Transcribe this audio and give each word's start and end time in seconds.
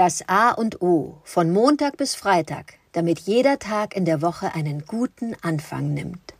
Das 0.00 0.26
A 0.28 0.52
und 0.52 0.80
O 0.80 1.20
von 1.24 1.50
Montag 1.50 1.98
bis 1.98 2.14
Freitag, 2.14 2.78
damit 2.92 3.18
jeder 3.18 3.58
Tag 3.58 3.94
in 3.94 4.06
der 4.06 4.22
Woche 4.22 4.54
einen 4.54 4.86
guten 4.86 5.36
Anfang 5.42 5.92
nimmt. 5.92 6.32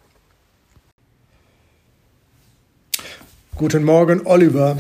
Guten 3.57 3.85
Morgen, 3.85 4.27
Oliver. 4.27 4.79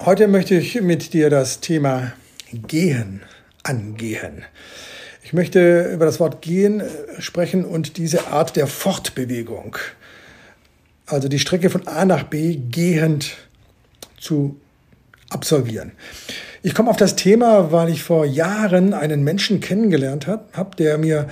Heute 0.00 0.28
möchte 0.28 0.54
ich 0.54 0.80
mit 0.80 1.12
dir 1.12 1.28
das 1.28 1.60
Thema 1.60 2.14
Gehen 2.54 3.20
angehen. 3.64 4.46
Ich 5.22 5.34
möchte 5.34 5.90
über 5.92 6.06
das 6.06 6.18
Wort 6.18 6.40
Gehen 6.40 6.82
sprechen 7.18 7.66
und 7.66 7.98
diese 7.98 8.28
Art 8.28 8.56
der 8.56 8.66
Fortbewegung. 8.66 9.76
Also 11.04 11.28
die 11.28 11.38
Strecke 11.38 11.68
von 11.68 11.86
A 11.86 12.06
nach 12.06 12.22
B 12.22 12.56
gehend 12.56 13.36
zu 14.18 14.58
absolvieren. 15.28 15.92
Ich 16.66 16.74
komme 16.74 16.90
auf 16.90 16.96
das 16.96 17.14
Thema, 17.14 17.70
weil 17.70 17.90
ich 17.90 18.02
vor 18.02 18.26
Jahren 18.26 18.92
einen 18.92 19.22
Menschen 19.22 19.60
kennengelernt 19.60 20.26
habe, 20.26 20.74
der 20.76 20.98
mir 20.98 21.28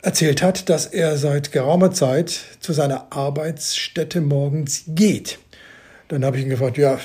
erzählt 0.00 0.42
hat, 0.42 0.70
dass 0.70 0.86
er 0.86 1.18
seit 1.18 1.52
geraumer 1.52 1.90
Zeit 1.90 2.40
zu 2.60 2.72
seiner 2.72 3.12
Arbeitsstätte 3.12 4.22
morgens 4.22 4.84
geht. 4.86 5.38
Dann 6.08 6.24
habe 6.24 6.38
ich 6.38 6.44
ihn 6.44 6.48
gefragt, 6.48 6.78
ja, 6.78 6.98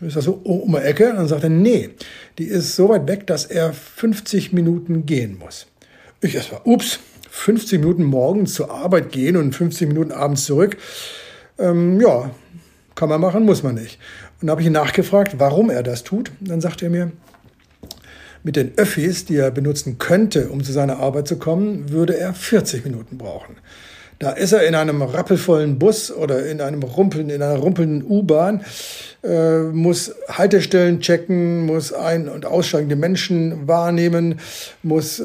ist 0.00 0.16
das 0.16 0.24
so 0.24 0.40
um 0.42 0.72
die 0.72 0.78
Ecke? 0.78 1.10
Und 1.10 1.18
dann 1.18 1.28
sagt 1.28 1.44
er, 1.44 1.50
nee, 1.50 1.90
die 2.38 2.46
ist 2.46 2.74
so 2.74 2.88
weit 2.88 3.06
weg, 3.06 3.28
dass 3.28 3.44
er 3.44 3.72
50 3.72 4.52
Minuten 4.52 5.06
gehen 5.06 5.38
muss. 5.38 5.68
Ich 6.20 6.34
erst 6.34 6.50
mal, 6.50 6.62
ups, 6.64 6.98
50 7.30 7.78
Minuten 7.78 8.02
morgens 8.02 8.54
zur 8.54 8.72
Arbeit 8.72 9.12
gehen 9.12 9.36
und 9.36 9.54
50 9.54 9.86
Minuten 9.86 10.10
abends 10.10 10.46
zurück. 10.46 10.76
Ähm, 11.60 12.00
ja, 12.00 12.32
kann 12.96 13.08
man 13.08 13.20
machen, 13.20 13.44
muss 13.44 13.62
man 13.62 13.76
nicht. 13.76 14.00
Und 14.44 14.50
habe 14.50 14.60
ich 14.60 14.66
ihn 14.66 14.74
nachgefragt, 14.74 15.36
warum 15.38 15.70
er 15.70 15.82
das 15.82 16.04
tut. 16.04 16.30
Dann 16.38 16.60
sagt 16.60 16.82
er 16.82 16.90
mir, 16.90 17.12
mit 18.42 18.56
den 18.56 18.76
Öffis, 18.76 19.24
die 19.24 19.36
er 19.36 19.50
benutzen 19.50 19.96
könnte, 19.96 20.50
um 20.50 20.62
zu 20.62 20.70
seiner 20.70 20.98
Arbeit 20.98 21.26
zu 21.26 21.38
kommen, 21.38 21.90
würde 21.90 22.18
er 22.18 22.34
40 22.34 22.84
Minuten 22.84 23.16
brauchen. 23.16 23.56
Da 24.18 24.32
ist 24.32 24.52
er 24.52 24.66
in 24.66 24.74
einem 24.74 25.00
rappelvollen 25.00 25.78
Bus 25.78 26.12
oder 26.12 26.44
in 26.46 26.60
einem 26.60 26.82
rumpeln, 26.82 27.30
in 27.30 27.40
einer 27.40 27.56
rumpelnden 27.56 28.04
U-Bahn, 28.06 28.66
äh, 29.22 29.60
muss 29.60 30.14
Haltestellen 30.28 31.00
checken, 31.00 31.64
muss 31.64 31.94
ein- 31.94 32.28
und 32.28 32.44
aussteigende 32.44 32.96
Menschen 32.96 33.66
wahrnehmen, 33.66 34.40
muss 34.82 35.22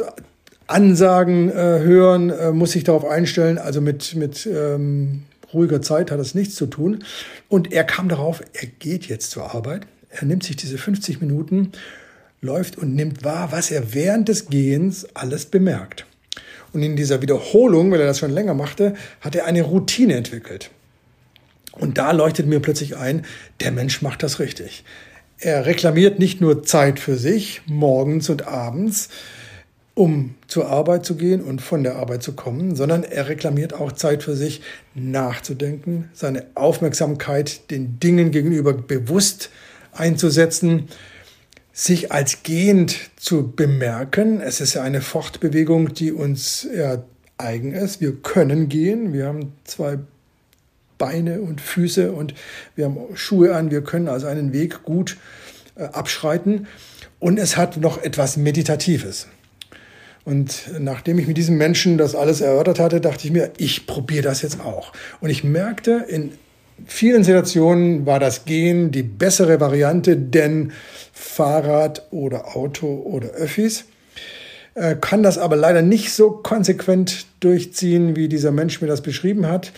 Ansagen 0.67 1.49
äh, 1.49 1.53
hören, 1.53 2.29
äh, 2.29 2.53
muss 2.53 2.71
sich 2.71 2.85
darauf 2.85 3.03
einstellen. 3.03 3.57
Also 3.57 3.81
mit, 3.81 4.15
mit 4.15 4.45
ähm, 4.45 5.23
ruhiger 5.53 5.81
Zeit 5.81 6.11
hat 6.11 6.19
das 6.19 6.35
nichts 6.35 6.55
zu 6.55 6.67
tun. 6.67 7.03
Und 7.47 7.71
er 7.71 7.83
kam 7.83 8.09
darauf, 8.09 8.41
er 8.53 8.67
geht 8.67 9.07
jetzt 9.07 9.31
zur 9.31 9.53
Arbeit. 9.53 9.87
Er 10.09 10.25
nimmt 10.25 10.43
sich 10.43 10.55
diese 10.55 10.77
50 10.77 11.21
Minuten, 11.21 11.71
läuft 12.41 12.77
und 12.77 12.95
nimmt 12.95 13.23
wahr, 13.23 13.51
was 13.51 13.69
er 13.71 13.93
während 13.93 14.29
des 14.29 14.47
Gehens 14.47 15.07
alles 15.13 15.45
bemerkt. 15.45 16.05
Und 16.71 16.83
in 16.83 16.95
dieser 16.95 17.21
Wiederholung, 17.21 17.91
weil 17.91 17.99
er 17.99 18.07
das 18.07 18.19
schon 18.19 18.31
länger 18.31 18.53
machte, 18.53 18.93
hat 19.21 19.35
er 19.35 19.45
eine 19.45 19.63
Routine 19.63 20.15
entwickelt. 20.15 20.69
Und 21.71 21.97
da 21.97 22.11
leuchtet 22.11 22.47
mir 22.47 22.59
plötzlich 22.59 22.97
ein, 22.97 23.25
der 23.59 23.71
Mensch 23.71 24.01
macht 24.01 24.23
das 24.23 24.39
richtig. 24.39 24.83
Er 25.39 25.65
reklamiert 25.65 26.19
nicht 26.19 26.41
nur 26.41 26.63
Zeit 26.63 26.99
für 26.99 27.15
sich, 27.15 27.61
morgens 27.65 28.29
und 28.29 28.47
abends, 28.47 29.09
um 29.95 30.35
zur 30.47 30.67
Arbeit 30.67 31.05
zu 31.05 31.15
gehen 31.15 31.41
und 31.41 31.61
von 31.61 31.83
der 31.83 31.97
Arbeit 31.97 32.23
zu 32.23 32.33
kommen, 32.33 32.75
sondern 32.75 33.03
er 33.03 33.27
reklamiert 33.27 33.73
auch 33.73 33.91
Zeit 33.91 34.23
für 34.23 34.35
sich, 34.35 34.61
nachzudenken, 34.95 36.09
seine 36.13 36.45
Aufmerksamkeit 36.55 37.69
den 37.71 37.99
Dingen 37.99 38.31
gegenüber 38.31 38.73
bewusst 38.73 39.49
einzusetzen, 39.91 40.87
sich 41.73 42.11
als 42.11 42.43
gehend 42.43 43.09
zu 43.15 43.51
bemerken. 43.51 44.41
Es 44.41 44.61
ist 44.61 44.73
ja 44.73 44.83
eine 44.83 45.01
Fortbewegung, 45.01 45.93
die 45.93 46.11
uns 46.11 46.67
ja 46.75 47.03
eigen 47.37 47.73
ist. 47.73 48.01
Wir 48.01 48.15
können 48.15 48.69
gehen. 48.69 49.13
Wir 49.13 49.27
haben 49.27 49.53
zwei 49.63 49.97
Beine 50.97 51.41
und 51.41 51.61
Füße 51.61 52.11
und 52.11 52.33
wir 52.75 52.85
haben 52.85 52.97
Schuhe 53.15 53.55
an. 53.55 53.71
Wir 53.71 53.81
können 53.81 54.09
also 54.09 54.27
einen 54.27 54.51
Weg 54.51 54.83
gut 54.83 55.17
äh, 55.75 55.83
abschreiten. 55.83 56.67
Und 57.19 57.39
es 57.39 57.57
hat 57.57 57.77
noch 57.77 58.01
etwas 58.01 58.37
Meditatives. 58.37 59.27
Und 60.29 60.69
nachdem 60.77 61.17
ich 61.17 61.25
mit 61.25 61.37
diesem 61.37 61.57
Menschen 61.57 61.97
das 61.97 62.13
alles 62.13 62.39
erörtert 62.39 62.77
hatte, 62.77 63.01
dachte 63.01 63.25
ich 63.25 63.33
mir, 63.33 63.49
ich 63.57 63.87
probiere 63.87 64.21
das 64.21 64.43
jetzt 64.43 64.59
auch. 64.59 64.93
Und 65.21 65.31
ich 65.31 65.43
merkte, 65.43 66.05
in 66.07 66.33
vielen 66.85 67.23
Situationen 67.23 68.05
war 68.05 68.19
das 68.19 68.45
Gehen 68.45 68.91
die 68.91 69.01
bessere 69.01 69.59
Variante, 69.59 70.15
denn 70.17 70.71
Fahrrad 71.13 72.05
oder 72.11 72.55
Auto 72.55 72.85
oder 72.85 73.29
Öffis 73.29 73.85
äh, 74.75 74.95
kann 75.01 75.23
das 75.23 75.39
aber 75.39 75.55
leider 75.55 75.81
nicht 75.81 76.13
so 76.13 76.29
konsequent 76.29 77.25
durchziehen, 77.39 78.15
wie 78.15 78.27
dieser 78.27 78.51
Mensch 78.51 78.81
mir 78.81 78.87
das 78.87 79.01
beschrieben 79.01 79.47
hat, 79.47 79.71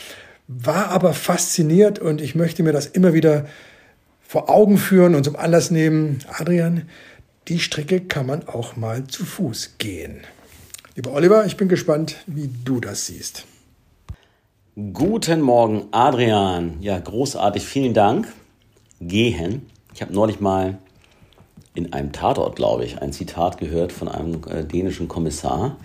war 0.50 0.90
aber 0.90 1.14
fasziniert 1.14 2.00
und 2.00 2.20
ich 2.20 2.36
möchte 2.36 2.62
mir 2.62 2.74
das 2.74 2.88
immer 2.88 3.14
wieder 3.14 3.46
vor 4.20 4.50
Augen 4.50 4.78
führen 4.78 5.16
und 5.16 5.24
zum 5.24 5.38
Anlass 5.38 5.72
nehmen, 5.72 6.20
Adrian, 6.38 6.90
die 7.48 7.60
Strecke 7.60 8.02
kann 8.02 8.26
man 8.26 8.48
auch 8.50 8.76
mal 8.76 9.06
zu 9.06 9.24
Fuß 9.24 9.76
gehen. 9.78 10.20
Lieber 10.94 11.14
Oliver, 11.14 11.46
ich 11.46 11.56
bin 11.56 11.70
gespannt, 11.70 12.18
wie 12.28 12.50
du 12.66 12.82
das 12.82 13.06
siehst. 13.06 13.46
Guten 14.92 15.40
Morgen, 15.40 15.88
Adrian. 15.92 16.82
Ja, 16.82 17.00
großartig, 17.00 17.64
vielen 17.64 17.94
Dank. 17.94 18.28
Gehen. 19.00 19.68
Ich 19.94 20.02
habe 20.02 20.14
neulich 20.14 20.42
mal 20.42 20.80
in 21.76 21.94
einem 21.94 22.12
Tatort, 22.12 22.58
glaube 22.58 22.84
ich, 22.84 23.02
ein 23.02 23.14
Zitat 23.14 23.58
gehört 23.58 23.94
von 23.94 24.10
einem 24.10 24.42
äh, 24.50 24.66
dänischen 24.66 25.08
Kommissar. 25.08 25.78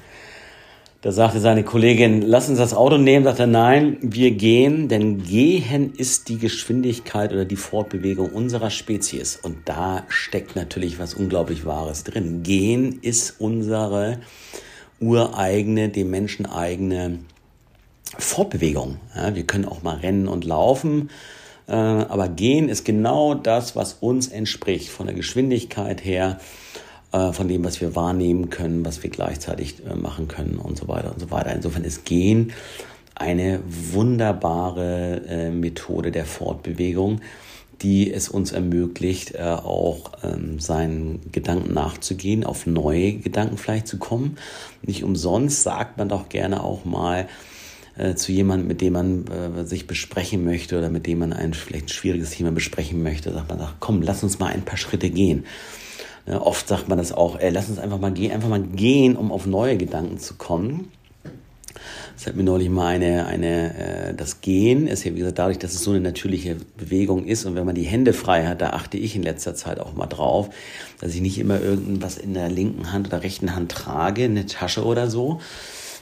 Da 1.03 1.13
sagte 1.13 1.39
seine 1.39 1.63
Kollegin, 1.63 2.23
lass 2.23 2.49
uns 2.49 2.59
das 2.59 2.75
Auto 2.75 2.99
nehmen. 2.99 3.25
Sagt 3.25 3.39
er, 3.39 3.47
nein, 3.47 3.99
wir 4.01 4.33
gehen, 4.33 4.89
denn 4.89 5.23
gehen 5.23 5.95
ist 5.95 6.29
die 6.29 6.39
Geschwindigkeit 6.39 7.33
oder 7.33 7.45
die 7.45 7.55
Fortbewegung 7.55 8.31
unserer 8.31 8.71
Spezies. 8.71 9.37
Und 9.37 9.69
da 9.69 10.03
steckt 10.09 10.57
natürlich 10.57 10.99
was 10.99 11.15
unglaublich 11.15 11.65
Wahres 11.65 12.03
drin. 12.03 12.43
Gehen 12.43 12.99
ist 13.03 13.37
unsere 13.39 14.19
ureigene, 15.01 15.89
dem 15.89 16.11
Menschen 16.11 16.47
eigene 16.47 17.19
Fortbewegung. 18.19 18.99
Ja, 19.15 19.35
wir 19.35 19.45
können 19.45 19.65
auch 19.65 19.83
mal 19.83 19.97
rennen 19.97 20.29
und 20.29 20.45
laufen, 20.45 21.11
äh, 21.69 21.73
aber 21.73 22.29
gehen 22.29 22.69
ist 22.69 22.85
genau 22.85 23.35
das, 23.35 23.77
was 23.77 23.95
uns 23.95 24.29
entspricht, 24.29 24.89
von 24.89 25.07
der 25.07 25.15
Geschwindigkeit 25.15 26.05
her, 26.05 26.39
äh, 27.13 27.33
von 27.33 27.49
dem, 27.49 27.65
was 27.65 27.81
wir 27.81 27.97
wahrnehmen 27.97 28.51
können, 28.51 28.85
was 28.85 29.03
wir 29.03 29.11
gleichzeitig 29.11 29.85
äh, 29.85 29.95
machen 29.95 30.29
können 30.29 30.59
und 30.59 30.79
so 30.79 30.89
weiter 30.89 31.13
und 31.13 31.21
so 31.21 31.31
weiter. 31.31 31.53
Insofern 31.53 31.85
ist 31.85 32.05
Gehen 32.05 32.53
eine 33.15 33.61
wunderbare 33.67 35.23
äh, 35.29 35.51
Methode 35.51 36.11
der 36.13 36.27
Fortbewegung 36.27 37.21
die 37.83 38.13
es 38.13 38.29
uns 38.29 38.53
ermöglicht, 38.53 39.35
äh, 39.35 39.43
auch 39.43 40.13
ähm, 40.23 40.59
seinen 40.59 41.21
Gedanken 41.33 41.75
nachzugehen, 41.75 42.45
auf 42.45 42.67
neue 42.67 43.15
Gedanken 43.15 43.59
vielleicht 43.59 43.89
zu 43.89 43.99
kommen. 43.99 44.39
Nicht 44.83 45.05
umsonst 45.05 45.63
sagt 45.63 45.99
man 45.99 46.09
doch 46.09 46.29
gerne 46.29 46.63
auch 46.65 46.85
mal 46.85 47.29
äh, 47.97 48.15
zu 48.15 48.33
jemandem, 48.33 48.69
mit 48.69 48.81
dem 48.81 48.93
man 48.93 49.27
äh, 49.27 49.65
sich 49.65 49.87
besprechen 49.87 50.45
möchte 50.45 50.79
oder 50.79 50.91
mit 50.91 51.07
dem 51.07 51.19
man 51.19 51.33
ein 51.33 51.55
vielleicht 51.55 51.91
schwieriges 51.91 52.31
Thema 52.31 52.53
besprechen 52.53 53.03
möchte, 53.03 53.33
sagt 53.33 53.49
man, 53.49 53.59
sagt, 53.59 53.77
komm, 53.81 54.03
lass 54.03 54.23
uns 54.23 54.39
mal 54.39 54.53
ein 54.53 54.65
paar 54.65 54.79
Schritte 54.79 55.11
gehen. 55.11 55.45
Ja, 56.27 56.41
oft 56.41 56.67
sagt 56.67 56.89
man 56.89 56.99
das 56.99 57.13
auch, 57.13 57.39
ey, 57.39 57.51
lass 57.51 57.69
uns 57.69 57.79
einfach 57.79 58.01
mal 58.01 58.13
gehen, 58.13 58.33
einfach 58.33 58.49
mal 58.49 58.63
gehen, 58.63 59.17
um 59.17 59.31
auf 59.31 59.47
neue 59.47 59.77
Gedanken 59.77 60.19
zu 60.19 60.35
kommen. 60.35 60.91
Das 62.17 62.27
hat 62.27 62.37
mir 62.37 62.45
neulich 62.45 62.71
mal 62.71 62.87
eine, 62.87 63.27
eine 63.27 64.09
äh, 64.09 64.15
das 64.15 64.41
Gehen 64.41 64.87
ist 64.87 65.05
ja 65.05 65.13
wie 65.15 65.19
gesagt 65.19 65.39
dadurch, 65.39 65.59
dass 65.59 65.75
es 65.75 65.85
so 65.85 65.91
eine 65.91 66.01
natürliche 66.01 66.57
Bewegung 66.79 67.27
ist 67.27 67.45
und 67.45 67.57
wenn 67.57 67.67
man 67.67 67.75
die 67.75 67.83
Hände 67.83 68.15
frei 68.15 68.47
hat, 68.47 68.63
da 68.63 68.71
achte 68.71 68.97
ich 68.97 69.15
in 69.17 69.23
letzter 69.23 69.55
Zeit 69.55 69.81
auch 69.81 69.95
mal 69.95 70.07
drauf, 70.07 70.49
dass 70.99 71.15
ich 71.15 71.21
nicht 71.21 71.39
immer 71.39 71.61
irgendwas 71.61 72.17
in 72.17 72.33
der 72.33 72.49
linken 72.49 72.91
Hand 72.91 73.09
oder 73.09 73.23
rechten 73.23 73.55
Hand 73.55 73.71
trage, 73.71 74.25
eine 74.25 74.47
Tasche 74.47 74.87
oder 74.87 75.11
so, 75.11 75.41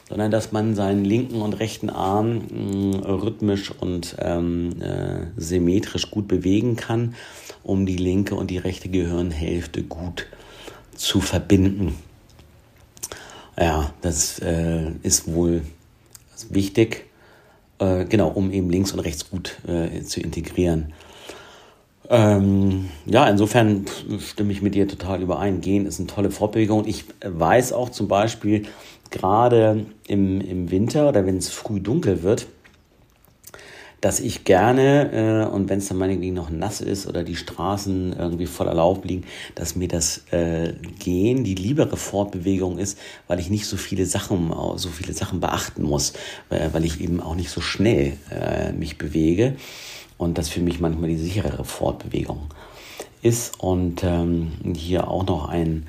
sondern 0.07 0.31
dass 0.31 0.53
man 0.53 0.73
seinen 0.73 1.03
linken 1.03 1.41
und 1.41 1.51
rechten 1.53 1.89
Arm 1.89 2.43
mh, 2.49 2.61
mm, 2.61 2.93
rhythmisch 3.03 3.71
und 3.71 4.15
ähm, 4.19 4.81
äh, 4.81 5.25
symmetrisch 5.35 6.11
gut 6.11 6.29
bewegen 6.29 6.77
kann, 6.77 7.15
um 7.61 7.85
die 7.85 7.97
linke 7.97 8.35
und 8.35 8.51
die 8.51 8.57
rechte 8.57 8.87
Gehirnhälfte 8.87 9.83
gut 9.83 10.27
zu 10.95 11.19
verbinden. 11.19 11.95
Ja, 13.59 13.93
das 14.01 14.39
äh, 14.39 14.91
ist 15.03 15.27
wohl 15.33 15.61
wichtig, 16.49 17.05
äh, 17.79 18.05
genau, 18.05 18.29
um 18.29 18.51
eben 18.51 18.69
links 18.69 18.91
und 18.91 18.99
rechts 18.99 19.29
gut 19.29 19.57
äh, 19.67 20.01
zu 20.03 20.19
integrieren. 20.19 20.93
Ähm, 22.09 22.89
ja, 23.05 23.27
insofern 23.27 23.85
stimme 24.19 24.51
ich 24.51 24.61
mit 24.61 24.75
dir 24.75 24.87
total 24.87 25.21
überein. 25.21 25.61
Gehen 25.61 25.85
ist 25.85 25.99
eine 25.99 26.07
tolle 26.07 26.29
Fortbewegung. 26.29 26.85
Ich 26.87 27.05
weiß 27.23 27.73
auch 27.73 27.89
zum 27.89 28.07
Beispiel, 28.07 28.65
gerade 29.09 29.85
im, 30.07 30.41
im 30.41 30.71
Winter 30.71 31.09
oder 31.09 31.25
wenn 31.25 31.37
es 31.37 31.49
früh 31.49 31.79
dunkel 31.79 32.23
wird, 32.23 32.47
dass 34.01 34.19
ich 34.19 34.43
gerne, 34.43 35.45
äh, 35.47 35.53
und 35.53 35.69
wenn 35.69 35.79
es 35.79 35.87
dann 35.87 35.97
meinetwegen 35.97 36.33
noch 36.33 36.49
nass 36.49 36.81
ist 36.81 37.07
oder 37.07 37.23
die 37.23 37.35
Straßen 37.35 38.15
irgendwie 38.17 38.45
voller 38.45 38.73
Lauf 38.73 39.03
liegen, 39.03 39.23
dass 39.55 39.75
mir 39.75 39.87
das 39.87 40.23
äh, 40.31 40.73
Gehen 40.99 41.43
die 41.43 41.55
liebere 41.55 41.97
Fortbewegung 41.97 42.77
ist, 42.77 42.97
weil 43.27 43.39
ich 43.39 43.49
nicht 43.49 43.65
so 43.65 43.77
viele 43.77 44.05
Sachen, 44.05 44.53
so 44.75 44.89
viele 44.89 45.13
Sachen 45.13 45.39
beachten 45.39 45.83
muss, 45.83 46.13
äh, 46.49 46.69
weil 46.71 46.85
ich 46.85 47.01
eben 47.01 47.21
auch 47.21 47.35
nicht 47.35 47.49
so 47.49 47.61
schnell 47.61 48.17
äh, 48.31 48.71
mich 48.73 48.97
bewege 48.97 49.55
und 50.17 50.37
das 50.37 50.49
für 50.49 50.61
mich 50.61 50.79
manchmal 50.79 51.09
die 51.09 51.17
sicherere 51.17 51.65
Fortbewegung 51.65 52.49
ist. 53.21 53.59
Und 53.59 54.03
ähm, 54.03 54.51
hier 54.75 55.07
auch 55.07 55.25
noch 55.25 55.49
ein 55.49 55.87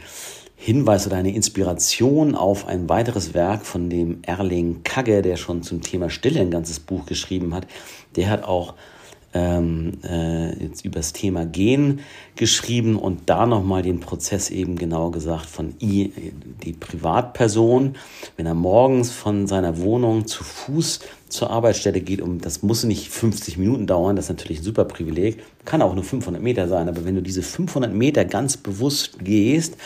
Hinweis 0.56 1.06
oder 1.06 1.16
eine 1.16 1.34
Inspiration 1.34 2.34
auf 2.34 2.66
ein 2.66 2.88
weiteres 2.88 3.34
Werk 3.34 3.66
von 3.66 3.90
dem 3.90 4.18
Erling 4.22 4.82
Kagge, 4.82 5.22
der 5.22 5.36
schon 5.36 5.62
zum 5.62 5.82
Thema 5.82 6.10
Stille 6.10 6.40
ein 6.40 6.50
ganzes 6.50 6.80
Buch 6.80 7.06
geschrieben 7.06 7.54
hat. 7.54 7.66
Der 8.16 8.30
hat 8.30 8.42
auch 8.42 8.74
ähm, 9.36 9.92
äh, 10.02 10.64
jetzt 10.64 10.84
über 10.84 10.96
das 10.96 11.12
Thema 11.12 11.44
Gehen 11.44 12.00
geschrieben 12.36 12.96
und 12.96 13.28
da 13.28 13.44
nochmal 13.44 13.82
den 13.82 14.00
Prozess 14.00 14.48
eben 14.48 14.76
genau 14.76 15.10
gesagt 15.10 15.44
von 15.44 15.74
I, 15.80 16.10
die 16.64 16.72
Privatperson, 16.72 17.96
wenn 18.38 18.46
er 18.46 18.54
morgens 18.54 19.10
von 19.10 19.46
seiner 19.46 19.78
Wohnung 19.78 20.26
zu 20.26 20.42
Fuß 20.42 21.00
zur 21.28 21.50
Arbeitsstelle 21.50 22.00
geht, 22.00 22.22
um 22.22 22.40
das 22.40 22.62
muss 22.62 22.84
nicht 22.84 23.10
50 23.10 23.58
Minuten 23.58 23.86
dauern, 23.86 24.16
das 24.16 24.26
ist 24.26 24.30
natürlich 24.30 24.60
ein 24.60 24.64
super 24.64 24.86
Privileg, 24.86 25.42
kann 25.66 25.82
auch 25.82 25.94
nur 25.94 26.04
500 26.04 26.42
Meter 26.42 26.66
sein, 26.66 26.88
aber 26.88 27.04
wenn 27.04 27.16
du 27.16 27.22
diese 27.22 27.42
500 27.42 27.92
Meter 27.92 28.24
ganz 28.24 28.56
bewusst 28.56 29.18
gehst, 29.22 29.76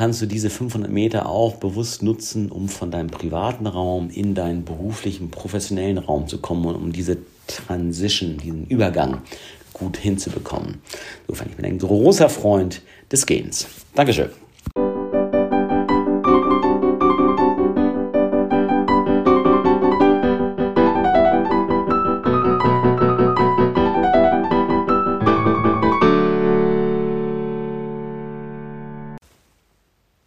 kannst 0.00 0.22
du 0.22 0.26
diese 0.26 0.48
500 0.48 0.90
Meter 0.90 1.28
auch 1.28 1.56
bewusst 1.56 2.02
nutzen, 2.02 2.50
um 2.50 2.70
von 2.70 2.90
deinem 2.90 3.10
privaten 3.10 3.66
Raum 3.66 4.08
in 4.08 4.34
deinen 4.34 4.64
beruflichen, 4.64 5.30
professionellen 5.30 5.98
Raum 5.98 6.26
zu 6.26 6.38
kommen 6.38 6.64
und 6.64 6.74
um 6.74 6.90
diese 6.90 7.18
Transition, 7.46 8.38
diesen 8.38 8.64
Übergang 8.64 9.20
gut 9.74 9.98
hinzubekommen. 9.98 10.78
Insofern, 11.28 11.50
ich 11.50 11.56
bin 11.56 11.66
ein 11.66 11.76
großer 11.76 12.30
Freund 12.30 12.80
des 13.12 13.26
Gehens. 13.26 13.66
Dankeschön. 13.94 14.30